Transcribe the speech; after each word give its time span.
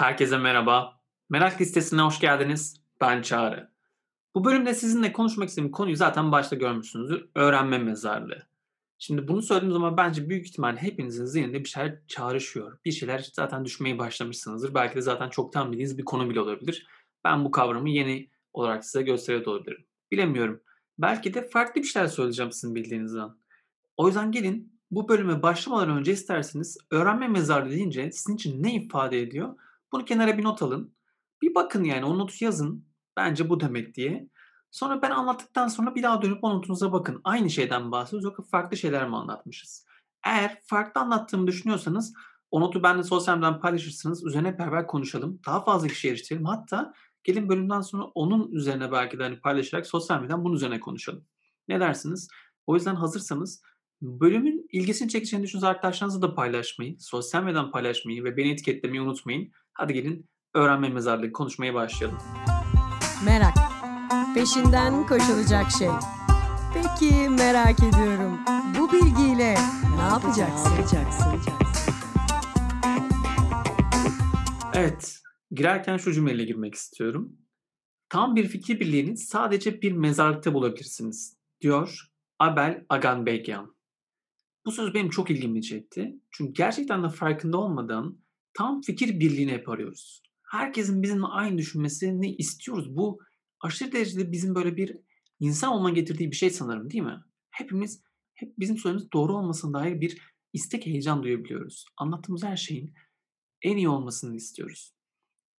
Herkese 0.00 0.38
merhaba. 0.38 1.00
Merak 1.30 1.60
listesine 1.60 2.00
hoş 2.00 2.20
geldiniz. 2.20 2.80
Ben 3.00 3.22
Çağrı. 3.22 3.70
Bu 4.34 4.44
bölümde 4.44 4.74
sizinle 4.74 5.12
konuşmak 5.12 5.48
istediğim 5.48 5.72
konuyu 5.72 5.96
zaten 5.96 6.32
başta 6.32 6.56
görmüşsünüzdür. 6.56 7.28
Öğrenme 7.34 7.78
mezarlığı. 7.78 8.46
Şimdi 8.98 9.28
bunu 9.28 9.42
söylediğim 9.42 9.72
zaman 9.72 9.96
bence 9.96 10.28
büyük 10.28 10.46
ihtimal 10.46 10.76
hepinizin 10.76 11.24
zihninde 11.24 11.64
bir 11.64 11.68
şeyler 11.68 11.98
çağrışıyor. 12.08 12.78
Bir 12.84 12.92
şeyler 12.92 13.30
zaten 13.32 13.64
düşmeye 13.64 13.98
başlamışsınızdır. 13.98 14.74
Belki 14.74 14.94
de 14.94 15.00
zaten 15.00 15.28
çoktan 15.28 15.72
bildiğiniz 15.72 15.98
bir 15.98 16.04
konu 16.04 16.30
bile 16.30 16.40
olabilir. 16.40 16.86
Ben 17.24 17.44
bu 17.44 17.50
kavramı 17.50 17.90
yeni 17.90 18.30
olarak 18.52 18.84
size 18.84 19.02
gösteriyor 19.02 19.46
olabilirim. 19.46 19.86
Bilemiyorum. 20.12 20.60
Belki 20.98 21.34
de 21.34 21.48
farklı 21.48 21.82
bir 21.82 21.86
şeyler 21.86 22.08
söyleyeceğim 22.08 22.52
sizin 22.52 22.74
bildiğinizden. 22.74 23.30
O 23.96 24.06
yüzden 24.06 24.32
gelin 24.32 24.80
bu 24.90 25.08
bölüme 25.08 25.42
başlamadan 25.42 25.96
önce 25.96 26.12
isterseniz 26.12 26.78
öğrenme 26.90 27.28
mezarlığı 27.28 27.70
deyince 27.70 28.12
sizin 28.12 28.34
için 28.34 28.62
ne 28.62 28.74
ifade 28.74 29.20
ediyor? 29.20 29.54
Bunu 29.92 30.04
kenara 30.04 30.38
bir 30.38 30.44
not 30.44 30.62
alın. 30.62 30.94
Bir 31.42 31.54
bakın 31.54 31.84
yani 31.84 32.04
o 32.04 32.18
notu 32.18 32.44
yazın. 32.44 32.86
Bence 33.16 33.48
bu 33.48 33.60
demek 33.60 33.94
diye. 33.94 34.28
Sonra 34.70 35.02
ben 35.02 35.10
anlattıktan 35.10 35.68
sonra 35.68 35.94
bir 35.94 36.02
daha 36.02 36.22
dönüp 36.22 36.44
o 36.44 36.50
notunuza 36.50 36.92
bakın. 36.92 37.20
Aynı 37.24 37.50
şeyden 37.50 37.92
bahsediyoruz 37.92 38.24
yoksa 38.24 38.42
farklı 38.42 38.76
şeyler 38.76 39.08
mi 39.08 39.16
anlatmışız? 39.16 39.86
Eğer 40.24 40.60
farklı 40.64 41.00
anlattığımı 41.00 41.46
düşünüyorsanız 41.46 42.14
o 42.50 42.60
notu 42.60 42.82
benimle 42.82 43.02
sosyal 43.02 43.36
medyadan 43.36 43.60
paylaşırsınız. 43.60 44.26
Üzerine 44.26 44.58
beraber 44.58 44.86
konuşalım. 44.86 45.40
Daha 45.46 45.64
fazla 45.64 45.88
kişiye 45.88 46.12
eriştirelim. 46.12 46.44
Hatta 46.44 46.92
gelin 47.24 47.48
bölümden 47.48 47.80
sonra 47.80 48.04
onun 48.04 48.52
üzerine 48.52 48.92
belki 48.92 49.18
de 49.18 49.22
hani 49.22 49.40
paylaşarak 49.40 49.86
sosyal 49.86 50.20
medyadan 50.20 50.44
bunun 50.44 50.56
üzerine 50.56 50.80
konuşalım. 50.80 51.24
Ne 51.68 51.80
dersiniz? 51.80 52.28
O 52.66 52.74
yüzden 52.74 52.94
hazırsanız 52.94 53.62
bölümün 54.02 54.66
ilgisini 54.72 55.08
çekeceğini 55.08 55.44
düşündüğünüz 55.44 55.64
arkadaşlarınızla 55.64 56.22
da 56.22 56.34
paylaşmayı, 56.34 56.96
sosyal 57.00 57.42
medyadan 57.42 57.70
paylaşmayı 57.70 58.24
ve 58.24 58.36
beni 58.36 58.50
etiketlemeyi 58.50 59.02
unutmayın. 59.02 59.52
Hadi 59.80 59.94
gelin 59.94 60.28
öğrenme 60.54 60.88
mezarlığı 60.88 61.32
konuşmaya 61.32 61.74
başlayalım. 61.74 62.18
Merak. 63.24 63.54
Peşinden 64.34 65.06
koşulacak 65.06 65.70
şey. 65.70 65.88
Peki 66.74 67.28
merak 67.28 67.78
ediyorum. 67.80 68.40
Bu 68.78 68.92
bilgiyle 68.92 69.54
ne 69.96 70.02
yapacaksın? 70.02 70.72
Evet, 74.74 75.18
girerken 75.50 75.96
şu 75.96 76.12
cümleyle 76.12 76.44
girmek 76.44 76.74
istiyorum. 76.74 77.36
Tam 78.08 78.36
bir 78.36 78.48
fikir 78.48 78.80
birliğini 78.80 79.16
sadece 79.16 79.82
bir 79.82 79.92
mezarlıkta 79.92 80.54
bulabilirsiniz, 80.54 81.36
diyor 81.60 82.10
Abel 82.38 82.84
Aganbegyan. 82.88 83.76
Bu 84.66 84.72
söz 84.72 84.94
benim 84.94 85.10
çok 85.10 85.30
ilgimi 85.30 85.62
çekti. 85.62 86.14
Çünkü 86.30 86.52
gerçekten 86.52 87.02
de 87.02 87.08
farkında 87.08 87.58
olmadan 87.58 88.18
tam 88.54 88.80
fikir 88.80 89.20
birliğini 89.20 89.52
hep 89.52 89.68
arıyoruz. 89.68 90.22
Herkesin 90.42 91.02
bizimle 91.02 91.26
aynı 91.26 91.58
düşünmesini 91.58 92.36
istiyoruz. 92.36 92.96
Bu 92.96 93.18
aşırı 93.60 93.92
derecede 93.92 94.32
bizim 94.32 94.54
böyle 94.54 94.76
bir 94.76 94.96
insan 95.40 95.72
olma 95.72 95.90
getirdiği 95.90 96.30
bir 96.30 96.36
şey 96.36 96.50
sanırım 96.50 96.90
değil 96.90 97.04
mi? 97.04 97.20
Hepimiz 97.50 98.02
hep 98.34 98.58
bizim 98.58 98.78
söylediğimiz 98.78 99.12
doğru 99.12 99.36
olmasına 99.36 99.80
dair 99.80 100.00
bir 100.00 100.22
istek 100.52 100.86
heyecan 100.86 101.22
duyabiliyoruz. 101.22 101.86
Anlattığımız 101.96 102.44
her 102.44 102.56
şeyin 102.56 102.94
en 103.62 103.76
iyi 103.76 103.88
olmasını 103.88 104.36
istiyoruz. 104.36 104.94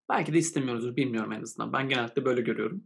Belki 0.09 0.33
de 0.33 0.37
istemiyoruzdur 0.37 0.95
bilmiyorum 0.95 1.31
en 1.31 1.41
azından. 1.41 1.73
Ben 1.73 1.89
genelde 1.89 2.25
böyle 2.25 2.41
görüyorum. 2.41 2.83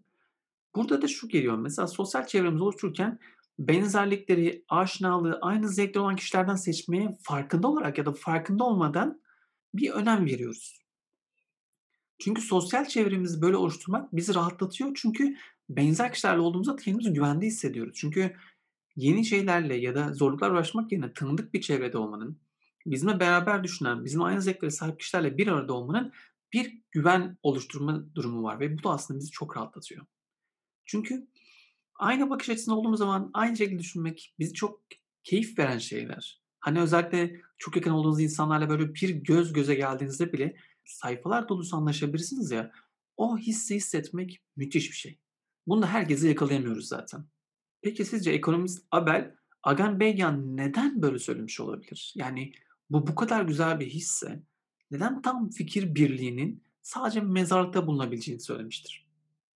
Burada 0.76 1.02
da 1.02 1.08
şu 1.08 1.28
geliyor. 1.28 1.58
Mesela 1.58 1.88
sosyal 1.88 2.28
çevremizi 2.28 2.64
oluştururken 2.64 3.20
benzerlikleri, 3.60 4.66
aşinalığı, 4.70 5.40
aynı 5.42 5.70
zevkli 5.70 6.00
olan 6.00 6.16
kişilerden 6.16 6.56
seçmeye 6.56 7.18
farkında 7.24 7.68
olarak 7.68 7.98
ya 7.98 8.06
da 8.06 8.14
farkında 8.14 8.64
olmadan 8.64 9.22
bir 9.78 9.92
önem 9.92 10.26
veriyoruz. 10.26 10.86
Çünkü 12.20 12.42
sosyal 12.42 12.86
çevremizi 12.86 13.42
böyle 13.42 13.58
oluşturmak 13.58 14.16
bizi 14.16 14.36
rahatlatıyor. 14.36 14.92
Çünkü 14.96 15.36
benzer 15.70 16.14
kişilerle 16.14 16.40
olduğumuzda 16.40 16.76
kendimizi 16.76 17.14
güvende 17.14 17.46
hissediyoruz. 17.46 17.94
Çünkü 17.96 18.36
yeni 18.96 19.26
şeylerle 19.26 19.76
ya 19.76 19.96
da 19.96 20.14
zorluklar 20.14 20.52
uğraşmak 20.52 20.92
yerine 20.92 21.14
tanıdık 21.14 21.54
bir 21.54 21.62
çevrede 21.62 21.98
olmanın, 21.98 22.40
bizimle 22.86 23.20
beraber 23.20 23.64
düşünen, 23.64 24.06
bizim 24.06 24.22
aynı 24.22 24.42
zevklere 24.42 24.72
sahip 24.72 25.00
kişilerle 25.00 25.38
bir 25.38 25.48
arada 25.48 25.74
olmanın 25.74 26.14
bir 26.54 26.82
güven 26.92 27.38
oluşturma 27.44 28.16
durumu 28.16 28.44
var 28.44 28.60
ve 28.60 28.78
bu 28.78 28.84
da 28.84 28.90
aslında 28.90 29.20
bizi 29.20 29.32
çok 29.32 29.58
rahatlatıyor. 29.58 30.06
Çünkü 30.86 31.28
aynı 31.96 32.30
bakış 32.30 32.50
açısında 32.50 32.76
olduğumuz 32.76 33.00
zaman 33.00 33.32
aynı 33.34 33.58
şekilde 33.58 33.80
düşünmek 33.80 34.34
bizi 34.40 34.54
çok 34.54 34.82
keyif 35.24 35.60
veren 35.60 35.78
şeyler. 35.78 36.45
Hani 36.66 36.80
özellikle 36.80 37.42
çok 37.58 37.76
yakın 37.76 37.92
olduğunuz 37.92 38.22
insanlarla 38.22 38.70
böyle 38.70 38.94
bir 38.94 39.10
göz 39.10 39.54
göze 39.54 39.76
geldiğinizde 39.76 40.34
bile 40.34 40.56
sayfalar 40.86 41.50
dolusu 41.50 41.78
anlaşabilirsiniz 41.78 42.52
ya. 42.52 42.72
O 43.18 43.38
hissi 43.38 43.76
hissetmek 43.76 44.42
müthiş 44.56 44.92
bir 44.92 44.96
şey. 44.96 45.20
Bunu 45.68 45.82
da 45.82 45.88
herkese 45.88 46.28
yakalayamıyoruz 46.28 46.88
zaten. 46.88 47.26
Peki 47.82 48.06
sizce 48.06 48.32
ekonomist 48.32 48.86
Abel 48.92 49.36
Aganbegyan 49.64 50.58
neden 50.58 51.02
böyle 51.02 51.20
söylemiş 51.20 51.60
olabilir? 51.60 52.14
Yani 52.16 52.54
bu 52.90 53.08
bu 53.08 53.16
kadar 53.16 53.42
güzel 53.42 53.80
bir 53.80 53.88
hisse 53.88 54.44
neden 54.92 55.22
tam 55.22 55.50
fikir 55.50 55.96
birliğinin 55.96 56.64
sadece 56.82 57.22
mezarlıkta 57.22 57.88
bulunabileceğini 57.88 58.42
söylemiştir? 58.42 59.08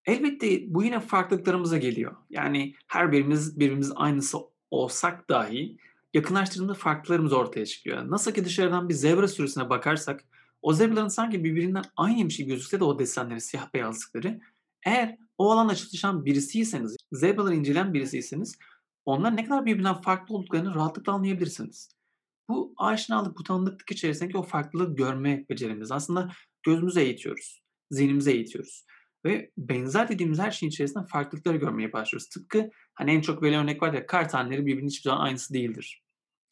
Elbette 0.06 0.74
bu 0.74 0.84
yine 0.84 1.00
farklılıklarımıza 1.00 1.78
geliyor. 1.78 2.16
Yani 2.30 2.75
her 2.88 3.12
birimiz 3.12 3.59
birbirimiz 3.59 3.92
aynısı 3.96 4.38
olsak 4.72 5.30
dahi 5.30 5.78
yakınlaştırdığında 6.14 6.74
farklılarımız 6.74 7.34
ortaya 7.34 7.66
çıkıyor. 7.66 8.12
Nasıl 8.12 8.31
ki 8.31 8.46
dışarıdan 8.46 8.90
bir 8.90 8.94
zebra 8.94 9.28
sürüsüne 9.28 9.70
bakarsak 9.70 10.25
o 10.62 10.74
zebraların 10.74 11.08
sanki 11.08 11.44
birbirinden 11.44 11.84
aynıymış 11.96 12.38
gibi 12.38 12.50
gözükse 12.50 12.80
de 12.80 12.84
o 12.84 13.00
desenleri, 13.00 13.42
siyah 13.42 13.74
beyazlıkları 13.74 14.40
eğer 14.86 15.18
o 15.38 15.52
alanda 15.52 15.75
çalışan 15.75 16.25
birisiyseniz, 16.25 16.96
zebraları 17.12 17.56
inceleyen 17.56 17.94
birisiyseniz 17.94 18.58
onlar 19.06 19.36
ne 19.36 19.46
kadar 19.46 19.66
birbirinden 19.66 20.02
farklı 20.02 20.36
olduklarını 20.36 20.75
rahatlıkla 20.75 21.14
anlayabilirsiniz. 21.14 21.90
Bu 22.50 22.74
aşinalık, 22.78 23.38
bu 23.38 23.44
tanıdıklık 23.44 23.92
içerisindeki 23.92 24.38
o 24.38 24.44
farklılığı 24.44 24.96
görme 24.96 25.46
becerimiz. 25.50 25.92
Aslında 25.92 26.31
gözümüzü 26.64 27.00
eğitiyoruz, 27.00 27.62
zihnimizi 27.92 28.31
eğitiyoruz. 28.31 28.86
Ve 29.25 29.52
benzer 29.57 30.09
dediğimiz 30.09 30.40
her 30.40 30.52
şeyin 30.52 30.72
içerisinde 30.72 31.06
farklılıkları 31.06 31.57
görmeye 31.57 31.94
başlıyoruz. 31.94 32.30
Tıpkı 32.30 32.69
hani 32.94 33.12
en 33.12 33.22
çok 33.22 33.44
verilen 33.44 33.63
örnek 33.63 33.81
var 33.81 33.94
ya 33.94 34.06
kar 34.06 34.30
taneleri 34.30 34.66
birbirinin 34.66 34.90
hiçbir 34.90 35.09
zaman 35.09 35.25
aynısı 35.25 35.53
değildir. 35.53 36.03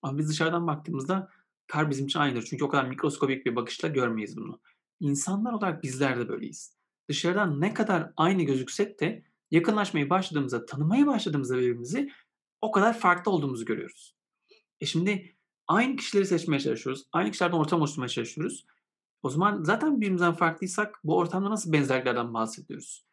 Ama 0.01 0.17
biz 0.17 0.29
dışarıdan 0.29 0.67
baktığımızda 0.67 1.29
kar 1.67 1.89
bizim 1.89 2.05
için 2.05 2.19
aynıdır. 2.19 2.45
Çünkü 2.49 2.65
o 2.65 2.69
kadar 2.69 2.85
mikroskobik 2.85 3.45
bir 3.45 3.55
bakışla 3.55 3.87
görmeyiz 3.87 4.37
bunu. 4.37 4.61
İnsanlar 4.99 5.53
olarak 5.53 5.83
bizler 5.83 6.19
de 6.19 6.29
böyleyiz. 6.29 6.77
Dışarıdan 7.09 7.61
ne 7.61 7.73
kadar 7.73 8.11
aynı 8.17 8.43
gözüksek 8.43 8.99
de 8.99 9.23
yakınlaşmaya 9.51 10.09
başladığımızda, 10.09 10.65
tanımaya 10.65 11.07
başladığımızda 11.07 11.57
birbirimizi 11.57 12.11
o 12.61 12.71
kadar 12.71 12.99
farklı 12.99 13.31
olduğumuzu 13.31 13.65
görüyoruz. 13.65 14.15
E 14.81 14.85
şimdi 14.85 15.35
aynı 15.67 15.95
kişileri 15.95 16.25
seçmeye 16.25 16.59
çalışıyoruz. 16.59 17.03
Aynı 17.11 17.31
kişilerden 17.31 17.57
ortam 17.57 17.79
oluşturmaya 17.79 18.09
çalışıyoruz. 18.09 18.65
O 19.23 19.29
zaman 19.29 19.63
zaten 19.63 20.01
birbirimizden 20.01 20.33
farklıysak 20.33 20.99
bu 21.03 21.17
ortamda 21.17 21.49
nasıl 21.49 21.73
benzerliklerden 21.73 22.33
bahsediyoruz? 22.33 23.05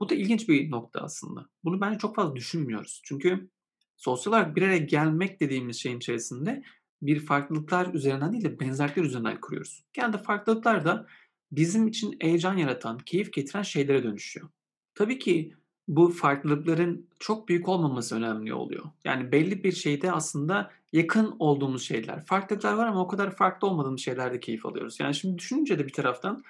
Bu 0.00 0.08
da 0.08 0.14
ilginç 0.14 0.48
bir 0.48 0.70
nokta 0.70 1.00
aslında. 1.00 1.46
Bunu 1.64 1.80
bence 1.80 1.98
çok 1.98 2.16
fazla 2.16 2.36
düşünmüyoruz. 2.36 3.00
Çünkü 3.04 3.50
sosyal 3.96 4.32
olarak 4.32 4.56
bir 4.56 4.62
araya 4.62 4.78
gelmek 4.78 5.40
dediğimiz 5.40 5.76
şeyin 5.76 5.96
içerisinde 5.96 6.62
bir 7.02 7.20
farklılıklar 7.20 7.94
üzerinden 7.94 8.32
değil 8.32 8.44
de 8.44 8.60
benzerlikler 8.60 9.04
üzerinden 9.04 9.40
kuruyoruz. 9.40 9.84
Genelde 9.92 10.18
farklılıklar 10.18 10.84
da 10.84 11.06
bizim 11.52 11.88
için 11.88 12.16
heyecan 12.20 12.56
yaratan, 12.56 12.98
keyif 12.98 13.32
getiren 13.32 13.62
şeylere 13.62 14.02
dönüşüyor. 14.02 14.48
Tabii 14.94 15.18
ki 15.18 15.56
bu 15.88 16.08
farklılıkların 16.08 17.06
çok 17.18 17.48
büyük 17.48 17.68
olmaması 17.68 18.16
önemli 18.16 18.54
oluyor. 18.54 18.84
Yani 19.04 19.32
belli 19.32 19.64
bir 19.64 19.72
şeyde 19.72 20.12
aslında 20.12 20.70
yakın 20.92 21.36
olduğumuz 21.38 21.82
şeyler. 21.82 22.26
Farklılıklar 22.26 22.74
var 22.74 22.86
ama 22.86 23.00
o 23.00 23.08
kadar 23.08 23.36
farklı 23.36 23.68
olmadığımız 23.68 24.00
şeylerde 24.00 24.40
keyif 24.40 24.66
alıyoruz. 24.66 25.00
Yani 25.00 25.14
şimdi 25.14 25.38
düşününce 25.38 25.78
de 25.78 25.86
bir 25.86 25.92
taraftan 25.92 26.44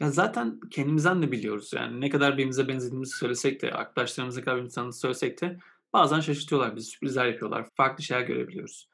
ya 0.00 0.10
zaten 0.10 0.60
kendimizden 0.70 1.22
de 1.22 1.32
biliyoruz. 1.32 1.72
Yani 1.74 2.00
ne 2.00 2.10
kadar 2.10 2.32
birbirimize 2.32 2.68
benzediğimizi 2.68 3.16
söylesek 3.16 3.62
de, 3.62 3.72
arkadaşlarımıza 3.72 4.40
kadar 4.40 4.54
birbirimizi 4.54 4.98
söylesek 4.98 5.40
de 5.40 5.58
bazen 5.92 6.20
şaşırtıyorlar 6.20 6.76
bizi, 6.76 6.90
sürprizler 6.90 7.26
yapıyorlar. 7.26 7.68
Farklı 7.74 8.04
şeyler 8.04 8.22
görebiliyoruz. 8.22 8.88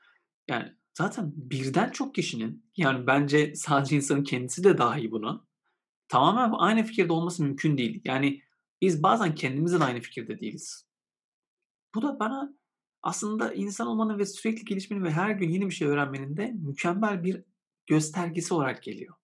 Yani 0.49 0.73
zaten 0.94 1.32
birden 1.37 1.90
çok 1.90 2.14
kişinin, 2.14 2.64
yani 2.76 3.06
bence 3.06 3.55
sadece 3.55 3.97
insanın 3.97 4.25
kendisi 4.25 4.64
de 4.64 4.79
dahi 4.79 5.11
bunu, 5.11 5.44
tamamen 6.08 6.58
aynı 6.58 6.82
fikirde 6.82 7.12
olması 7.12 7.43
mümkün 7.43 7.79
değil. 7.79 8.02
Yani 8.05 8.43
biz 8.84 9.02
bazen 9.02 9.34
kendimizle 9.34 9.84
aynı 9.84 10.00
fikirde 10.00 10.40
değiliz. 10.40 10.86
Bu 11.94 12.02
da 12.02 12.19
bana 12.20 12.54
aslında 13.02 13.54
insan 13.54 13.86
olmanın 13.86 14.19
ve 14.19 14.26
sürekli 14.26 14.64
gelişmenin 14.64 15.04
ve 15.04 15.10
her 15.10 15.31
gün 15.31 15.48
yeni 15.48 15.66
bir 15.66 15.75
şey 15.75 15.88
öğrenmenin 15.88 16.36
de 16.36 16.52
mükemmel 16.52 17.25
bir 17.25 17.44
göstergesi 17.86 18.54
olarak 18.54 18.82
geliyor. 18.82 19.14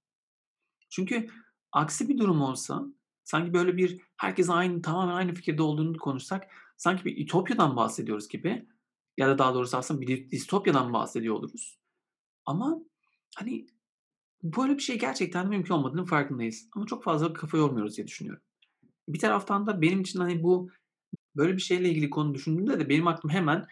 Çünkü 0.91 1.27
aksi 1.73 2.09
bir 2.09 2.19
durum 2.19 2.43
olsa 2.43 2.85
sanki 3.25 3.53
böyle 3.53 3.77
bir 3.77 4.01
herkes 4.17 4.51
aynı 4.51 4.83
tamamen 4.83 5.15
aynı 5.15 5.35
fikirde 5.35 5.63
olduğunu 5.63 5.99
konuşsak 5.99 6.51
sanki 6.77 7.05
bir 7.05 7.25
ütopyadan 7.25 7.77
bahsediyoruz 7.77 8.29
gibi 8.29 8.69
ya 9.17 9.29
da 9.29 9.39
daha 9.39 9.55
doğrusu 9.55 9.77
aslında 9.77 10.01
bir 10.01 10.31
distopyadan 10.31 10.93
bahsediyor 10.93 11.35
oluruz. 11.35 11.79
Ama 12.47 12.79
hani 13.37 13.67
Böyle 14.43 14.75
bir 14.75 14.83
şey 14.83 14.99
gerçekten 14.99 15.49
mümkün 15.49 15.75
olmadığının 15.75 16.05
farkındayız 16.05 16.69
ama 16.77 16.87
çok 16.87 17.05
fazla 17.05 17.33
kafa 17.33 17.57
yormuyoruz 17.57 17.97
diye 17.97 18.07
düşünüyorum. 18.07 18.43
Bir 19.13 19.19
taraftan 19.19 19.67
da 19.67 19.83
benim 19.83 20.01
için, 20.01 20.21
hani, 20.21 20.43
bu 20.43 20.71
böyle 21.37 21.57
bir 21.57 21.63
şeyle 21.63 21.89
ilgili 21.89 22.11
konu 22.11 22.35
düşündüğümde 22.35 22.81
de 22.81 22.89
benim 22.89 23.07
aklıma 23.07 23.35
hemen 23.35 23.67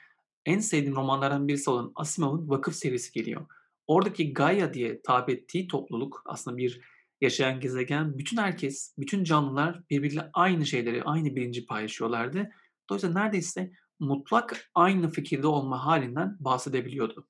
en 0.46 0.58
sevdiğim 0.58 0.96
romanlardan 0.96 1.48
birisi 1.48 1.70
olan 1.70 1.92
Asimov'un 1.94 2.48
Vakıf 2.48 2.74
serisi 2.74 3.12
geliyor. 3.12 3.46
Oradaki 3.86 4.32
Gaia 4.32 4.74
diye 4.74 5.02
tabir 5.02 5.38
ettiği 5.38 5.68
topluluk 5.68 6.22
aslında 6.24 6.56
bir 6.56 6.80
yaşayan 7.20 7.60
gezegen. 7.60 8.18
Bütün 8.18 8.36
herkes, 8.36 8.94
bütün 8.98 9.24
canlılar 9.24 9.82
birbiriyle 9.90 10.30
aynı 10.32 10.66
şeyleri, 10.66 11.02
aynı 11.02 11.36
bilinci 11.36 11.66
paylaşıyorlardı. 11.66 12.50
Dolayısıyla 12.90 13.22
neredeyse 13.22 13.72
mutlak 14.00 14.70
aynı 14.74 15.10
fikirde 15.10 15.46
olma 15.46 15.86
halinden 15.86 16.36
bahsedebiliyordu. 16.40 17.28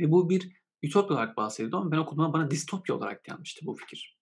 Ve 0.00 0.12
bu 0.12 0.30
bir 0.30 0.56
ütopya 0.82 1.16
olarak 1.16 1.36
bahsediyordu 1.36 1.76
ama 1.76 1.90
ben 1.90 1.96
okuduğumda 1.96 2.32
bana 2.32 2.50
distopya 2.50 2.94
olarak 2.94 3.24
gelmişti 3.24 3.66
bu 3.66 3.74
fikir. 3.74 4.18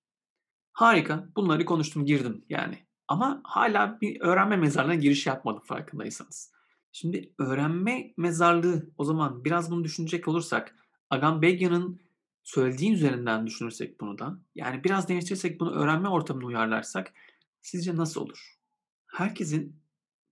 Harika. 0.73 1.29
Bunları 1.37 1.65
konuştum, 1.65 2.07
girdim 2.07 2.45
yani. 2.49 2.87
Ama 3.09 3.41
hala 3.45 4.01
bir 4.01 4.21
öğrenme 4.21 4.57
mezarlığına 4.57 4.95
giriş 4.95 5.27
yapmadım 5.27 5.63
farkındaysanız. 5.65 6.53
Şimdi 6.93 7.35
öğrenme 7.39 8.15
mezarlığı 8.17 8.91
o 8.99 9.05
zaman 9.05 9.45
biraz 9.45 9.71
bunu 9.71 9.85
düşünecek 9.85 10.29
olursak 10.29 10.75
Agambenyan'ın 11.11 12.01
söylediğin 12.43 12.93
üzerinden 12.93 13.47
düşünürsek 13.47 14.01
bunu 14.01 14.19
da 14.19 14.39
yani 14.55 14.85
biraz 14.85 15.09
değiştirirsek 15.09 15.61
bunu 15.61 15.71
öğrenme 15.71 16.09
ortamına 16.09 16.47
uyarlarsak 16.47 17.13
sizce 17.61 17.97
nasıl 17.97 18.21
olur? 18.21 18.59
Herkesin 19.07 19.81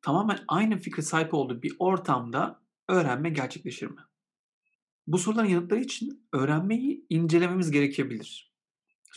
tamamen 0.02 0.38
aynı 0.48 0.78
fikre 0.78 1.02
sahip 1.02 1.34
olduğu 1.34 1.62
bir 1.62 1.76
ortamda 1.78 2.62
öğrenme 2.88 3.30
gerçekleşir 3.30 3.86
mi? 3.86 4.00
Bu 5.06 5.18
soruların 5.18 5.48
yanıtları 5.48 5.80
için 5.80 6.28
öğrenmeyi 6.32 7.06
incelememiz 7.08 7.70
gerekebilir. 7.70 8.52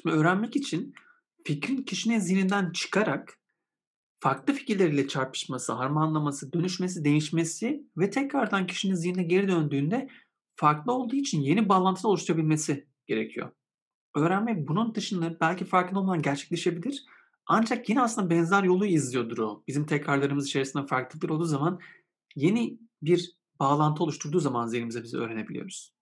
Şimdi 0.01 0.15
öğrenmek 0.15 0.55
için 0.55 0.93
fikrin 1.43 1.77
kişinin 1.77 2.19
zihninden 2.19 2.71
çıkarak 2.71 3.39
farklı 4.19 4.53
fikirleriyle 4.53 5.07
çarpışması, 5.07 5.73
harmanlaması, 5.73 6.53
dönüşmesi, 6.53 7.05
değişmesi 7.05 7.83
ve 7.97 8.09
tekrardan 8.09 8.67
kişinin 8.67 8.95
zihnine 8.95 9.23
geri 9.23 9.47
döndüğünde 9.47 10.09
farklı 10.55 10.93
olduğu 10.93 11.15
için 11.15 11.41
yeni 11.41 11.69
bağlantılar 11.69 12.09
oluşturabilmesi 12.09 12.87
gerekiyor. 13.07 13.51
Öğrenme 14.15 14.67
bunun 14.67 14.95
dışında 14.95 15.39
belki 15.39 15.65
farkında 15.65 15.99
olmadan 15.99 16.21
gerçekleşebilir. 16.21 17.05
Ancak 17.45 17.89
yine 17.89 18.01
aslında 18.01 18.29
benzer 18.29 18.63
yolu 18.63 18.85
izliyordur 18.85 19.37
o. 19.37 19.63
Bizim 19.67 19.85
tekrarlarımız 19.85 20.47
içerisinde 20.47 20.87
farklılıklar 20.87 21.29
olduğu 21.29 21.45
zaman 21.45 21.79
yeni 22.35 22.79
bir 23.01 23.37
bağlantı 23.59 24.03
oluşturduğu 24.03 24.39
zaman 24.39 24.67
zihnimize 24.67 25.03
bizi 25.03 25.17
öğrenebiliyoruz. 25.17 25.93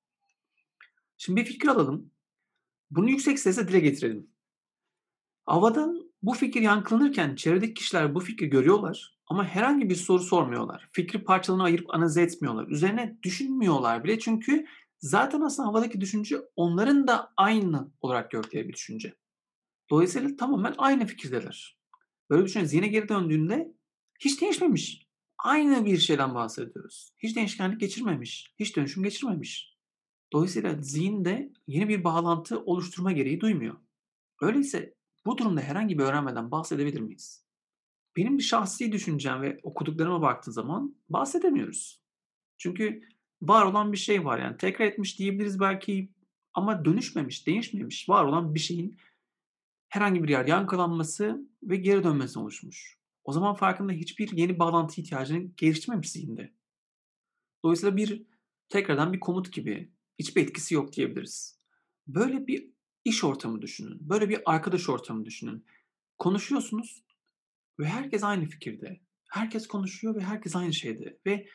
Şimdi 1.18 1.42
bir 1.42 1.46
fikir 1.46 1.68
alalım. 1.68 2.12
Bunu 2.92 3.10
yüksek 3.10 3.40
sesle 3.40 3.68
dile 3.68 3.80
getirelim. 3.80 4.28
Havada 5.46 5.94
bu 6.24 6.34
fikir 6.34 6.62
yankılanırken 6.62 7.36
çevredeki 7.36 7.74
kişiler 7.74 8.16
bu 8.16 8.20
fikri 8.20 8.50
görüyorlar 8.50 9.18
ama 9.28 9.46
herhangi 9.46 9.90
bir 9.90 9.96
soru 9.96 10.24
sormuyorlar. 10.24 10.90
Fikri 10.92 11.24
parçalarına 11.24 11.64
ayırıp 11.64 11.96
analiz 11.96 12.18
etmiyorlar. 12.18 12.68
Üzerine 12.68 13.18
düşünmüyorlar 13.24 14.04
bile 14.04 14.20
çünkü 14.20 14.66
zaten 15.00 15.42
aslında 15.42 15.70
havadaki 15.70 16.02
düşünce 16.02 16.38
onların 16.56 17.08
da 17.08 17.34
aynı 17.38 17.92
olarak 18.02 18.32
gördükleri 18.32 18.68
bir 18.68 18.74
düşünce. 18.74 19.14
Dolayısıyla 19.90 20.36
tamamen 20.36 20.76
aynı 20.78 21.06
fikirdeler. 21.06 21.78
Böyle 22.30 22.46
düşünün 22.46 22.66
zihne 22.66 22.88
geri 22.88 23.10
döndüğünde 23.10 23.74
hiç 24.20 24.42
değişmemiş. 24.42 25.08
Aynı 25.38 25.86
bir 25.86 25.98
şeyden 25.98 26.36
bahsediyoruz. 26.36 27.14
Hiç 27.18 27.36
değişkenlik 27.36 27.80
geçirmemiş. 27.80 28.54
Hiç 28.60 28.76
dönüşüm 28.76 29.04
geçirmemiş. 29.04 29.78
Dolayısıyla 30.34 30.82
zihinde 30.82 31.54
yeni 31.68 31.90
bir 31.90 32.04
bağlantı 32.04 32.60
oluşturma 32.60 33.12
gereği 33.12 33.42
duymuyor. 33.42 33.76
Öyleyse 34.42 34.94
bu 35.26 35.38
durumda 35.38 35.62
herhangi 35.62 35.98
bir 35.98 36.04
öğrenmeden 36.04 36.52
bahsedebilir 36.52 37.00
miyiz? 37.00 37.46
Benim 38.18 38.38
bir 38.38 38.44
şahsi 38.44 38.92
düşüncem 38.92 39.42
ve 39.42 39.60
okuduklarıma 39.64 40.22
baktığın 40.22 40.52
zaman 40.52 40.96
bahsedemiyoruz. 41.10 42.02
Çünkü 42.58 43.02
var 43.42 43.66
olan 43.66 43.92
bir 43.92 43.98
şey 43.98 44.26
var 44.26 44.40
yani 44.40 44.58
tekrar 44.58 44.86
etmiş 44.86 45.20
diyebiliriz 45.20 45.60
belki 45.60 46.10
ama 46.54 46.86
dönüşmemiş, 46.86 47.48
değişmemiş. 47.48 48.10
Var 48.10 48.24
olan 48.26 48.56
bir 48.56 48.60
şeyin 48.60 48.98
herhangi 49.90 50.24
bir 50.24 50.30
yer 50.30 50.46
yankılanması 50.46 51.48
ve 51.64 51.76
geri 51.76 52.04
dönmesi 52.04 52.40
oluşmuş. 52.40 52.98
O 53.24 53.32
zaman 53.32 53.56
farkında 53.56 53.92
hiçbir 53.92 54.32
yeni 54.38 54.60
bağlantı 54.60 55.02
ihtiyacını 55.02 55.52
geliştirmemiş 55.58 56.12
zihinde. 56.12 56.54
Dolayısıyla 57.64 57.98
bir 57.98 58.24
tekrardan 58.70 59.14
bir 59.14 59.20
komut 59.20 59.54
gibi 59.54 59.92
hiçbir 60.20 60.42
etkisi 60.42 60.76
yok 60.76 60.94
diyebiliriz. 60.94 61.60
Böyle 62.08 62.48
bir 62.48 62.73
iş 63.06 63.24
ortamı 63.24 63.62
düşünün. 63.62 64.10
Böyle 64.10 64.30
bir 64.30 64.42
arkadaş 64.46 64.90
ortamı 64.90 65.26
düşünün. 65.26 65.66
Konuşuyorsunuz 66.18 67.04
ve 67.80 67.86
herkes 67.86 68.24
aynı 68.24 68.46
fikirde. 68.46 69.02
Herkes 69.30 69.68
konuşuyor 69.68 70.16
ve 70.16 70.22
herkes 70.22 70.56
aynı 70.56 70.74
şeyde. 70.74 71.20
Ve 71.26 71.48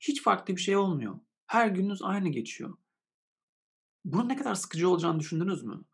hiç 0.00 0.22
farklı 0.22 0.56
bir 0.56 0.60
şey 0.60 0.76
olmuyor. 0.76 1.20
Her 1.46 1.68
gününüz 1.68 2.02
aynı 2.02 2.28
geçiyor. 2.28 2.76
Bunun 4.04 4.28
ne 4.28 4.36
kadar 4.36 4.54
sıkıcı 4.54 4.88
olacağını 4.88 5.20
düşündünüz 5.20 5.64
mü? 5.64 5.84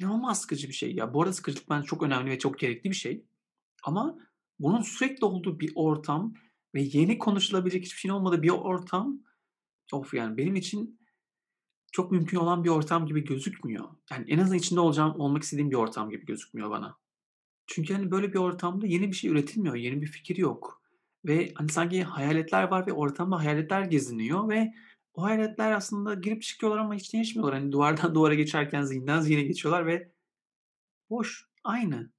İnanılmaz 0.00 0.40
sıkıcı 0.40 0.68
bir 0.68 0.72
şey 0.72 0.94
ya. 0.94 1.14
Bu 1.14 1.22
arada 1.22 1.32
sıkıcılık 1.32 1.70
bence 1.70 1.86
çok 1.86 2.02
önemli 2.02 2.30
ve 2.30 2.38
çok 2.38 2.58
gerekli 2.58 2.90
bir 2.90 2.96
şey. 2.96 3.26
Ama 3.82 4.18
bunun 4.58 4.82
sürekli 4.82 5.24
olduğu 5.24 5.60
bir 5.60 5.72
ortam 5.74 6.34
ve 6.74 6.82
yeni 6.82 7.18
konuşulabilecek 7.18 7.84
hiçbir 7.84 7.98
şeyin 7.98 8.14
olmadığı 8.14 8.42
bir 8.42 8.50
ortam 8.50 9.22
of 9.92 10.14
yani 10.14 10.36
benim 10.36 10.56
için 10.56 11.00
çok 11.92 12.12
mümkün 12.12 12.36
olan 12.36 12.64
bir 12.64 12.68
ortam 12.68 13.06
gibi 13.06 13.24
gözükmüyor. 13.24 13.84
Yani 14.10 14.24
en 14.28 14.38
azından 14.38 14.58
içinde 14.58 14.80
olacağım, 14.80 15.20
olmak 15.20 15.42
istediğim 15.42 15.70
bir 15.70 15.76
ortam 15.76 16.10
gibi 16.10 16.26
gözükmüyor 16.26 16.70
bana. 16.70 16.96
Çünkü 17.66 17.94
hani 17.94 18.10
böyle 18.10 18.32
bir 18.32 18.38
ortamda 18.38 18.86
yeni 18.86 19.08
bir 19.08 19.16
şey 19.16 19.30
üretilmiyor, 19.30 19.74
yeni 19.74 20.02
bir 20.02 20.06
fikir 20.06 20.36
yok. 20.36 20.82
Ve 21.24 21.52
hani 21.54 21.68
sanki 21.68 22.04
hayaletler 22.04 22.62
var 22.62 22.86
ve 22.86 22.92
ortamda 22.92 23.38
hayaletler 23.38 23.82
geziniyor 23.82 24.48
ve 24.48 24.74
o 25.14 25.22
hayaletler 25.22 25.72
aslında 25.72 26.14
girip 26.14 26.42
çıkıyorlar 26.42 26.78
ama 26.78 26.94
hiç 26.94 27.12
değişmiyorlar. 27.12 27.60
Hani 27.60 27.72
duvardan 27.72 28.14
duvara 28.14 28.34
geçerken 28.34 28.82
zihinden 28.82 29.20
zihne 29.20 29.42
geçiyorlar 29.42 29.86
ve 29.86 30.12
boş, 31.10 31.48
aynı. 31.64 32.10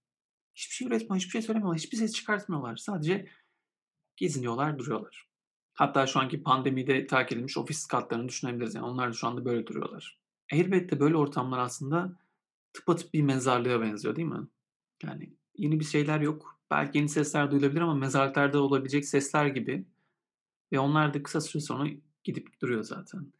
Hiçbir 0.55 0.73
şey 0.73 0.87
üretmiyorlar, 0.87 1.19
hiçbir 1.19 1.31
şey 1.31 1.41
söylemiyorlar, 1.41 1.79
hiçbir 1.79 1.97
ses 1.97 2.13
çıkartmıyorlar. 2.13 2.77
Sadece 2.77 3.29
geziniyorlar, 4.15 4.79
duruyorlar. 4.79 5.26
Hatta 5.77 6.07
şu 6.07 6.19
anki 6.19 6.43
pandemide 6.43 7.07
terk 7.07 7.31
edilmiş 7.31 7.57
ofis 7.57 7.85
katlarını 7.85 8.29
düşünebiliriz. 8.29 8.75
Yani 8.75 8.85
onlar 8.85 9.09
da 9.09 9.13
şu 9.13 9.27
anda 9.27 9.45
böyle 9.45 9.67
duruyorlar. 9.67 10.19
Elbette 10.51 10.99
böyle 10.99 11.15
ortamlar 11.15 11.59
aslında 11.59 12.19
tıpatıp 12.73 13.13
bir 13.13 13.21
mezarlığa 13.21 13.81
benziyor 13.81 14.15
değil 14.15 14.27
mi? 14.27 14.47
Yani 15.03 15.33
yeni 15.55 15.79
bir 15.79 15.85
şeyler 15.85 16.21
yok. 16.21 16.59
Belki 16.71 16.97
yeni 16.97 17.09
sesler 17.09 17.51
duyulabilir 17.51 17.81
ama 17.81 17.93
mezarlıklarda 17.93 18.61
olabilecek 18.61 19.05
sesler 19.05 19.45
gibi. 19.45 19.85
Ve 20.71 20.79
onlar 20.79 21.13
da 21.13 21.23
kısa 21.23 21.41
süre 21.41 21.61
sonra 21.61 21.89
gidip 22.23 22.61
duruyor 22.61 22.83
zaten. 22.83 23.33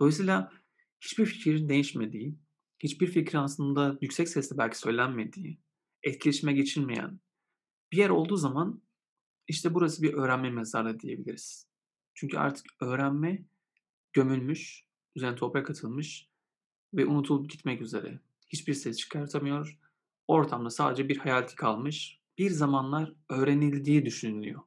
Dolayısıyla 0.00 0.52
hiçbir 1.00 1.26
fikrin 1.26 1.68
değişmediği, 1.68 2.34
hiçbir 2.78 3.06
fikrin 3.06 3.38
aslında 3.38 3.98
yüksek 4.00 4.28
sesle 4.28 4.58
belki 4.58 4.78
söylenmediği, 4.78 5.58
etkileşime 6.02 6.52
geçilmeyen 6.52 7.20
bir 7.92 7.96
yer 7.96 8.10
olduğu 8.10 8.36
zaman 8.36 8.82
işte 9.48 9.74
burası 9.74 10.02
bir 10.02 10.14
öğrenme 10.14 10.50
mezarlığı 10.50 11.00
diyebiliriz. 11.00 11.67
Çünkü 12.20 12.38
artık 12.38 12.66
öğrenme 12.80 13.44
gömülmüş, 14.12 14.84
üzerine 15.16 15.36
toprak 15.36 15.70
atılmış 15.70 16.28
ve 16.94 17.06
unutulup 17.06 17.50
gitmek 17.50 17.82
üzere. 17.82 18.20
Hiçbir 18.48 18.74
ses 18.74 18.96
çıkartamıyor. 18.96 19.78
Ortamda 20.28 20.70
sadece 20.70 21.08
bir 21.08 21.16
hayaleti 21.16 21.56
kalmış. 21.56 22.20
Bir 22.38 22.50
zamanlar 22.50 23.14
öğrenildiği 23.28 24.04
düşünülüyor. 24.04 24.60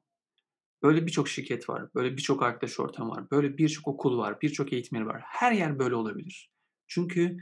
Böyle 0.83 1.05
birçok 1.05 1.29
şirket 1.29 1.69
var, 1.69 1.93
böyle 1.95 2.17
birçok 2.17 2.43
arkadaş 2.43 2.79
ortam 2.79 3.09
var, 3.09 3.31
böyle 3.31 3.57
birçok 3.57 3.87
okul 3.87 4.17
var, 4.17 4.41
birçok 4.41 4.73
eğitim 4.73 5.07
var. 5.07 5.21
Her 5.25 5.51
yer 5.51 5.79
böyle 5.79 5.95
olabilir. 5.95 6.51
Çünkü 6.87 7.37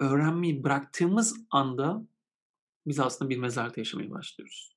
öğrenmeyi 0.00 0.64
bıraktığımız 0.64 1.46
anda 1.50 2.06
biz 2.86 3.00
aslında 3.00 3.30
bir 3.30 3.38
mezarda 3.38 3.74
yaşamaya 3.76 4.10
başlıyoruz. 4.10 4.76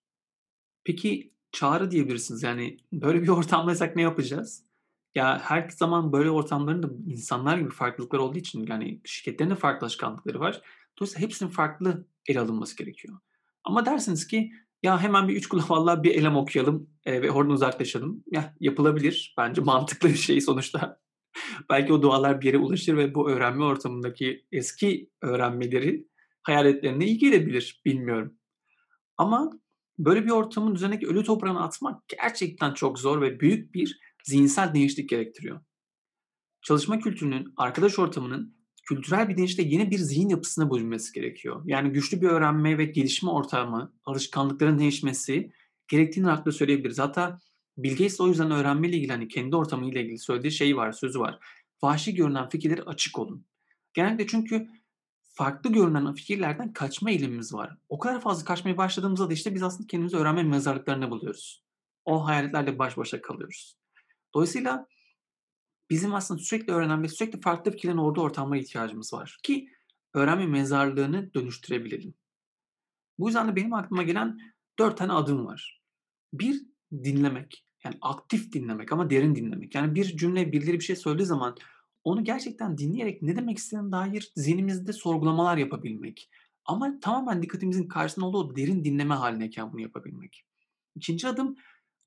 Peki 0.83 1.36
çağrı 1.51 1.91
diyebilirsiniz. 1.91 2.43
Yani 2.43 2.77
böyle 2.93 3.23
bir 3.23 3.27
ortamdaysak 3.39 3.95
ne 3.95 4.01
yapacağız? 4.01 4.63
Ya 5.15 5.39
her 5.39 5.69
zaman 5.69 6.13
böyle 6.13 6.29
ortamların 6.29 6.83
da 6.83 6.89
insanlar 7.07 7.57
gibi 7.57 7.69
farklılıklar 7.69 8.19
olduğu 8.19 8.37
için 8.37 8.65
yani 8.69 9.01
şirketlerin 9.05 9.49
de 9.49 9.55
farklı 9.55 9.85
alışkanlıkları 9.85 10.39
var. 10.39 10.61
Dolayısıyla 10.99 11.25
hepsinin 11.25 11.49
farklı 11.49 12.05
ele 12.27 12.39
alınması 12.39 12.77
gerekiyor. 12.77 13.17
Ama 13.63 13.85
dersiniz 13.85 14.27
ki 14.27 14.51
ya 14.83 15.01
hemen 15.01 15.27
bir 15.27 15.35
üç 15.35 15.47
kulağı 15.47 15.65
vallahi 15.69 16.03
bir 16.03 16.15
elem 16.15 16.35
okuyalım 16.35 16.89
e, 17.05 17.21
ve 17.21 17.31
oradan 17.31 17.53
uzaklaşalım. 17.53 18.23
Ya 18.31 18.55
yapılabilir. 18.59 19.35
Bence 19.37 19.61
mantıklı 19.61 20.09
bir 20.09 20.15
şey 20.15 20.41
sonuçta. 20.41 20.99
Belki 21.69 21.93
o 21.93 22.01
dualar 22.01 22.41
bir 22.41 22.45
yere 22.45 22.57
ulaşır 22.57 22.97
ve 22.97 23.15
bu 23.15 23.29
öğrenme 23.29 23.63
ortamındaki 23.63 24.45
eski 24.51 25.09
öğrenmeleri 25.21 26.07
hayaletlerine 26.43 27.05
iyi 27.05 27.17
gelebilir. 27.17 27.81
Bilmiyorum. 27.85 28.37
Ama 29.17 29.51
Böyle 29.99 30.25
bir 30.25 30.31
ortamın 30.31 30.75
üzerindeki 30.75 31.07
ölü 31.07 31.23
toprağını 31.23 31.63
atmak 31.63 32.03
gerçekten 32.07 32.73
çok 32.73 32.99
zor 32.99 33.21
ve 33.21 33.39
büyük 33.39 33.73
bir 33.73 33.99
zihinsel 34.23 34.73
değişiklik 34.73 35.09
gerektiriyor. 35.09 35.61
Çalışma 36.61 36.99
kültürünün, 36.99 37.53
arkadaş 37.57 37.99
ortamının 37.99 38.57
Kültürel 38.87 39.29
bilinçte 39.29 39.63
yeni 39.63 39.91
bir 39.91 39.97
zihin 39.97 40.29
yapısına 40.29 40.71
bölünmesi 40.71 41.13
gerekiyor. 41.13 41.61
Yani 41.65 41.89
güçlü 41.89 42.21
bir 42.21 42.27
öğrenme 42.27 42.77
ve 42.77 42.85
gelişme 42.85 43.29
ortamı, 43.29 43.93
alışkanlıkların 44.05 44.79
değişmesi 44.79 45.51
gerektiğini 45.87 46.27
rahatlıkla 46.27 46.51
söyleyebiliriz. 46.51 46.99
Hatta 46.99 47.39
Bill 47.77 47.91
Gates 47.91 48.21
o 48.21 48.27
yüzden 48.27 48.51
öğrenmeyle 48.51 48.97
ilgili 48.97 49.11
hani 49.11 49.27
kendi 49.27 49.55
ortamıyla 49.55 50.01
ilgili 50.01 50.19
söylediği 50.19 50.51
şey 50.51 50.77
var, 50.77 50.91
sözü 50.91 51.19
var. 51.19 51.39
Vahşi 51.83 52.15
görünen 52.15 52.49
fikirlere 52.49 52.81
açık 52.81 53.19
olun. 53.19 53.45
Genelde 53.93 54.27
çünkü 54.27 54.67
farklı 55.37 55.71
görünen 55.71 56.13
fikirlerden 56.13 56.73
kaçma 56.73 57.09
eğilimimiz 57.09 57.53
var. 57.53 57.77
O 57.89 57.99
kadar 57.99 58.21
fazla 58.21 58.45
kaçmaya 58.45 58.77
başladığımızda 58.77 59.29
da 59.29 59.33
işte 59.33 59.55
biz 59.55 59.63
aslında 59.63 59.87
kendimizi 59.87 60.17
öğrenme 60.17 60.43
mezarlıklarında 60.43 61.11
buluyoruz. 61.11 61.63
O 62.05 62.25
hayaletlerle 62.25 62.79
baş 62.79 62.97
başa 62.97 63.21
kalıyoruz. 63.21 63.77
Dolayısıyla 64.33 64.87
bizim 65.89 66.13
aslında 66.13 66.41
sürekli 66.41 66.73
öğrenen 66.73 67.03
ve 67.03 67.07
sürekli 67.07 67.41
farklı 67.41 67.71
fikirlerin 67.71 67.97
olduğu 67.97 68.21
ortamlara 68.21 68.59
ihtiyacımız 68.59 69.13
var 69.13 69.37
ki 69.43 69.69
öğrenme 70.13 70.47
mezarlığını 70.47 71.33
dönüştürebilelim. 71.33 72.13
Bu 73.19 73.27
yüzden 73.27 73.47
de 73.47 73.55
benim 73.55 73.73
aklıma 73.73 74.03
gelen 74.03 74.39
dört 74.79 74.97
tane 74.97 75.13
adım 75.13 75.45
var. 75.45 75.81
Bir, 76.33 76.65
dinlemek. 76.91 77.65
Yani 77.83 77.97
aktif 78.01 78.53
dinlemek 78.53 78.91
ama 78.91 79.09
derin 79.09 79.35
dinlemek. 79.35 79.75
Yani 79.75 79.95
bir 79.95 80.17
cümle 80.17 80.51
birileri 80.51 80.79
bir 80.79 80.83
şey 80.83 80.95
söylediği 80.95 81.25
zaman 81.25 81.55
onu 82.07 82.23
gerçekten 82.23 82.77
dinleyerek 82.77 83.21
ne 83.21 83.35
demek 83.35 83.57
istediğine 83.57 83.91
dair 83.91 84.31
zihnimizde 84.35 84.93
sorgulamalar 84.93 85.57
yapabilmek. 85.57 86.29
Ama 86.65 86.99
tamamen 86.99 87.41
dikkatimizin 87.41 87.87
karşısında 87.87 88.25
olduğu 88.25 88.55
derin 88.55 88.83
dinleme 88.83 89.15
halineyken 89.15 89.73
bunu 89.73 89.81
yapabilmek. 89.81 90.45
İkinci 90.95 91.27
adım 91.27 91.55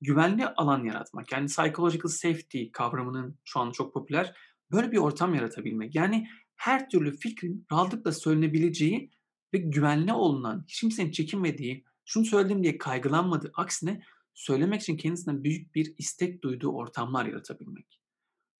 güvenli 0.01 0.47
alan 0.47 0.83
yaratmak. 0.83 1.31
Yani 1.31 1.45
psychological 1.45 2.07
safety 2.07 2.63
kavramının 2.73 3.39
şu 3.43 3.59
an 3.59 3.71
çok 3.71 3.93
popüler. 3.93 4.33
Böyle 4.71 4.91
bir 4.91 4.97
ortam 4.97 5.35
yaratabilmek. 5.35 5.95
Yani 5.95 6.27
her 6.55 6.89
türlü 6.89 7.17
fikrin 7.17 7.65
rahatlıkla 7.71 8.11
söylenebileceği 8.11 9.11
ve 9.53 9.57
güvenli 9.57 10.13
olunan, 10.13 10.65
hiç 10.67 10.81
kimsenin 10.81 11.11
çekinmediği, 11.11 11.85
şunu 12.05 12.25
söyledim 12.25 12.63
diye 12.63 12.77
kaygılanmadığı, 12.77 13.51
aksine 13.53 14.01
söylemek 14.33 14.81
için 14.81 14.97
kendisinden 14.97 15.43
büyük 15.43 15.75
bir 15.75 15.95
istek 15.97 16.43
duyduğu 16.43 16.71
ortamlar 16.71 17.25
yaratabilmek. 17.25 18.01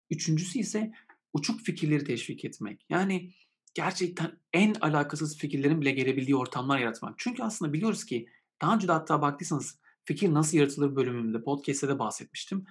Üçüncüsü 0.09 0.59
ise 0.59 0.91
uçuk 1.33 1.61
fikirleri 1.61 2.03
teşvik 2.03 2.45
etmek. 2.45 2.85
Yani 2.89 3.33
gerçekten 3.73 4.39
en 4.53 4.73
alakasız 4.81 5.37
fikirlerin 5.37 5.81
bile 5.81 5.91
gelebildiği 5.91 6.35
ortamlar 6.35 6.79
yaratmak. 6.79 7.15
Çünkü 7.17 7.43
aslında 7.43 7.73
biliyoruz 7.73 8.05
ki 8.05 8.27
daha 8.61 8.75
önce 8.75 8.87
de 8.87 8.91
hatta 8.91 9.21
baktıysanız 9.21 9.79
fikir 10.05 10.33
nasıl 10.33 10.57
yaratılır 10.57 10.95
bölümümde 10.95 11.43
podcast'te 11.43 11.87
de 11.87 11.99
bahsetmiştim. 11.99 12.65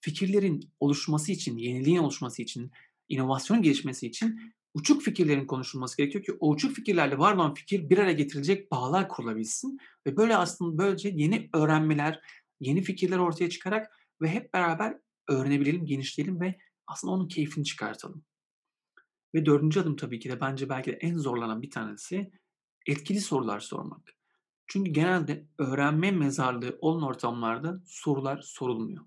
Fikirlerin 0.00 0.70
oluşması 0.80 1.32
için, 1.32 1.58
yeniliğin 1.58 1.98
oluşması 1.98 2.42
için, 2.42 2.70
inovasyonun 3.08 3.62
gelişmesi 3.62 4.06
için 4.06 4.40
uçuk 4.74 5.02
fikirlerin 5.02 5.46
konuşulması 5.46 5.96
gerekiyor 5.96 6.24
ki 6.24 6.32
o 6.40 6.50
uçuk 6.50 6.76
fikirlerle 6.76 7.18
var 7.18 7.34
olan 7.34 7.54
fikir 7.54 7.90
bir 7.90 7.98
araya 7.98 8.12
getirilecek 8.12 8.70
bağlar 8.70 9.08
kurulabilsin 9.08 9.78
ve 10.06 10.16
böyle 10.16 10.36
aslında 10.36 10.78
böylece 10.78 11.08
yeni 11.08 11.50
öğrenmeler, 11.52 12.20
yeni 12.60 12.82
fikirler 12.82 13.18
ortaya 13.18 13.50
çıkarak 13.50 13.98
ve 14.22 14.28
hep 14.28 14.54
beraber 14.54 14.98
öğrenebilelim, 15.28 15.86
genişleyelim 15.86 16.40
ve 16.40 16.58
aslında 16.86 17.12
onun 17.12 17.28
keyfini 17.28 17.64
çıkartalım. 17.64 18.24
Ve 19.34 19.46
dördüncü 19.46 19.80
adım 19.80 19.96
tabii 19.96 20.20
ki 20.20 20.28
de 20.28 20.40
bence 20.40 20.68
belki 20.68 20.92
de 20.92 20.96
en 20.96 21.18
zorlanan 21.18 21.62
bir 21.62 21.70
tanesi 21.70 22.32
etkili 22.86 23.20
sorular 23.20 23.60
sormak. 23.60 24.16
Çünkü 24.66 24.90
genelde 24.90 25.46
öğrenme 25.58 26.10
mezarlığı 26.10 26.78
olan 26.80 27.02
ortamlarda 27.02 27.82
sorular 27.86 28.40
sorulmuyor. 28.42 29.04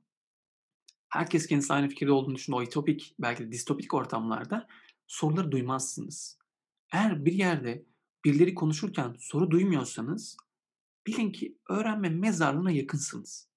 Herkes 1.09 1.47
kendisi 1.47 1.73
aynı 1.73 1.89
fikirde 1.89 2.11
olduğunu 2.11 2.35
düşünüyor. 2.35 2.61
O 2.61 2.65
ütopik, 2.65 3.15
belki 3.19 3.43
de 3.43 3.51
distopik 3.51 3.93
ortamlarda 3.93 4.67
soruları 5.07 5.51
duymazsınız. 5.51 6.39
Eğer 6.93 7.25
bir 7.25 7.33
yerde 7.33 7.85
birileri 8.25 8.55
konuşurken 8.55 9.15
soru 9.19 9.51
duymuyorsanız 9.51 10.37
bilin 11.07 11.31
ki 11.31 11.57
öğrenme 11.69 12.09
mezarlığına 12.09 12.71
yakınsınız. 12.71 13.49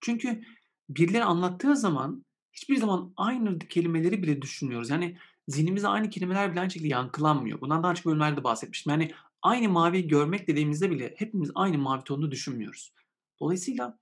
Çünkü 0.00 0.42
birileri 0.88 1.24
anlattığı 1.24 1.76
zaman 1.76 2.24
hiçbir 2.52 2.76
zaman 2.76 3.12
aynı 3.16 3.58
kelimeleri 3.58 4.22
bile 4.22 4.42
düşünmüyoruz. 4.42 4.90
Yani 4.90 5.16
zihnimizde 5.48 5.88
aynı 5.88 6.10
kelimeler 6.10 6.52
bile 6.52 6.60
aynı 6.60 6.70
şekilde 6.70 6.88
yankılanmıyor. 6.88 7.60
Bundan 7.60 7.82
daha 7.82 7.90
önceki 7.90 8.08
bölümlerde 8.08 8.44
bahsetmiştim. 8.44 8.90
Yani 8.90 9.12
aynı 9.42 9.68
mavi 9.68 10.08
görmek 10.08 10.48
dediğimizde 10.48 10.90
bile 10.90 11.14
hepimiz 11.16 11.50
aynı 11.54 11.78
mavi 11.78 12.04
tonunu 12.04 12.30
düşünmüyoruz. 12.30 12.92
Dolayısıyla 13.40 13.98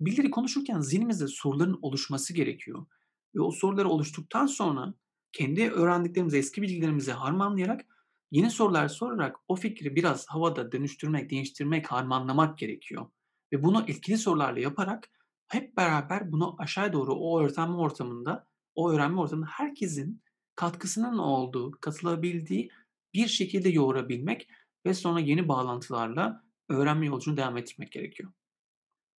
birileri 0.00 0.30
konuşurken 0.30 0.80
zihnimizde 0.80 1.28
soruların 1.28 1.78
oluşması 1.82 2.34
gerekiyor. 2.34 2.86
Ve 3.34 3.40
o 3.40 3.50
soruları 3.50 3.88
oluştuktan 3.88 4.46
sonra 4.46 4.94
kendi 5.32 5.70
öğrendiklerimizi, 5.70 6.38
eski 6.38 6.62
bilgilerimizi 6.62 7.12
harmanlayarak 7.12 7.86
yeni 8.30 8.50
sorular 8.50 8.88
sorarak 8.88 9.36
o 9.48 9.56
fikri 9.56 9.96
biraz 9.96 10.26
havada 10.26 10.72
dönüştürmek, 10.72 11.30
değiştirmek, 11.30 11.92
harmanlamak 11.92 12.58
gerekiyor. 12.58 13.06
Ve 13.52 13.62
bunu 13.62 13.84
etkili 13.88 14.18
sorularla 14.18 14.60
yaparak 14.60 15.10
hep 15.52 15.76
beraber 15.76 16.32
bunu 16.32 16.56
aşağı 16.58 16.92
doğru 16.92 17.14
o 17.14 17.40
öğrenme 17.40 17.76
ortamında, 17.76 18.46
o 18.74 18.90
öğrenme 18.90 19.20
ortamında 19.20 19.46
herkesin 19.50 20.22
katkısının 20.54 21.18
olduğu, 21.18 21.70
katılabildiği 21.70 22.70
bir 23.14 23.28
şekilde 23.28 23.68
yoğurabilmek 23.68 24.48
ve 24.86 24.94
sonra 24.94 25.20
yeni 25.20 25.48
bağlantılarla 25.48 26.44
öğrenme 26.68 27.06
yolculuğunu 27.06 27.36
devam 27.36 27.56
ettirmek 27.56 27.92
gerekiyor. 27.92 28.32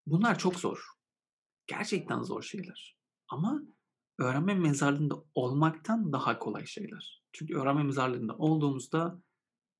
Bunlar 0.08 0.40
çok 0.40 0.60
zor. 0.60 0.86
Gerçekten 1.68 2.22
zor 2.22 2.42
şeyler. 2.42 2.98
Ama 3.28 3.62
öğrenme 4.20 4.56
mezarlığında 4.56 5.16
olmaktan 5.36 6.14
daha 6.14 6.40
kolay 6.40 6.66
şeyler. 6.66 7.24
Çünkü 7.34 7.56
öğrenme 7.56 7.84
mezarlığında 7.84 8.38
olduğumuzda 8.38 9.22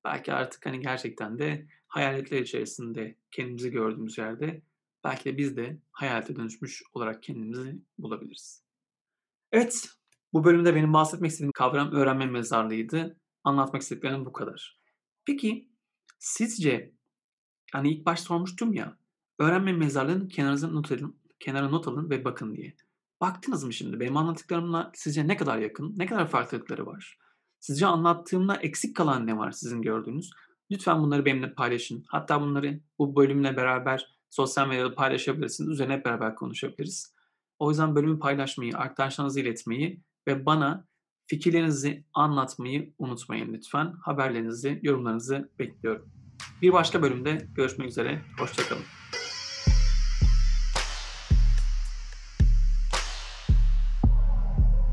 belki 0.04 0.32
artık 0.32 0.66
hani 0.66 0.80
gerçekten 0.80 1.38
de 1.38 1.66
hayaletler 1.86 2.40
içerisinde 2.40 3.16
kendimizi 3.30 3.70
gördüğümüz 3.70 4.18
yerde 4.18 4.62
belki 5.04 5.24
de 5.24 5.36
biz 5.36 5.56
de 5.56 5.78
hayalete 5.90 6.36
dönüşmüş 6.36 6.82
olarak 6.92 7.22
kendimizi 7.22 7.82
bulabiliriz. 7.98 8.64
Evet, 9.52 9.88
bu 10.32 10.44
bölümde 10.44 10.74
benim 10.74 10.92
bahsetmek 10.92 11.30
istediğim 11.30 11.52
kavram 11.52 11.92
öğrenme 11.92 12.26
mezarlığıydı. 12.26 13.20
Anlatmak 13.44 13.82
istediklerim 13.82 14.26
bu 14.26 14.32
kadar. 14.32 14.78
Peki 15.26 15.68
sizce 16.18 16.94
hani 17.72 17.92
ilk 17.92 18.06
baş 18.06 18.20
sormuştum 18.20 18.72
ya 18.72 18.98
öğrenme 19.38 19.72
mezarlığını 19.72 20.28
kenarınıza 20.28 20.68
not 20.68 20.92
edin, 20.92 21.20
kenara 21.40 21.68
not 21.68 21.88
alın 21.88 22.10
ve 22.10 22.24
bakın 22.24 22.54
diye. 22.54 22.76
Baktınız 23.20 23.64
mı 23.64 23.72
şimdi? 23.72 24.00
Benim 24.00 24.16
anlattıklarımla 24.16 24.90
sizce 24.94 25.28
ne 25.28 25.36
kadar 25.36 25.58
yakın? 25.58 25.94
Ne 25.96 26.06
kadar 26.06 26.28
farklılıkları 26.28 26.86
var? 26.86 27.18
Sizce 27.60 27.86
anlattığımda 27.86 28.56
eksik 28.56 28.96
kalan 28.96 29.26
ne 29.26 29.36
var 29.36 29.50
sizin 29.50 29.82
gördüğünüz? 29.82 30.30
Lütfen 30.70 31.02
bunları 31.02 31.24
benimle 31.24 31.54
paylaşın. 31.54 32.04
Hatta 32.08 32.40
bunları 32.40 32.80
bu 32.98 33.16
bölümle 33.16 33.56
beraber 33.56 34.14
sosyal 34.34 34.68
medyada 34.68 34.94
paylaşabilirsiniz. 34.94 35.70
Üzerine 35.70 35.92
hep 35.92 36.04
beraber 36.04 36.34
konuşabiliriz. 36.34 37.14
O 37.58 37.70
yüzden 37.70 37.94
bölümü 37.94 38.18
paylaşmayı, 38.18 38.76
arkadaşlarınızla 38.76 39.40
iletmeyi 39.40 40.00
ve 40.28 40.46
bana 40.46 40.86
fikirlerinizi 41.26 42.04
anlatmayı 42.14 42.94
unutmayın 42.98 43.52
lütfen. 43.52 43.94
Haberlerinizi, 44.02 44.80
yorumlarınızı 44.82 45.50
bekliyorum. 45.58 46.10
Bir 46.62 46.72
başka 46.72 47.02
bölümde 47.02 47.48
görüşmek 47.54 47.88
üzere. 47.88 48.22
Hoşçakalın. 48.38 48.82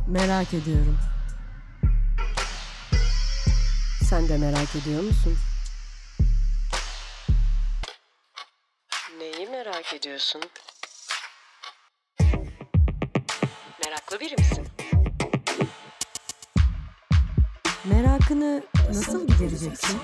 Merak 0.07 0.53
ediyorum. 0.53 0.97
Sen 4.03 4.29
de 4.29 4.37
merak 4.37 4.75
ediyor 4.75 5.03
musun? 5.03 5.33
Merak 9.81 9.93
ediyorsun? 9.93 10.41
Meraklı 13.85 14.19
biri 14.19 14.35
misin? 14.35 14.67
Merakını 17.85 18.63
nasıl 18.89 19.27
gidereceksin? 19.27 19.99